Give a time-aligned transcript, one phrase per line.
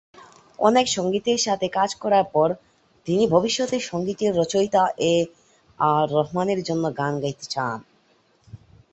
[0.59, 2.49] অনেক সংগীতের সাথে কাজ করার পর,
[3.07, 4.81] তিনি ভবিষ্যতে সঙ্গীতের রচয়িতা
[5.11, 5.15] এ
[5.79, 7.77] আর রহমানের জন্য গান গাইতে চান।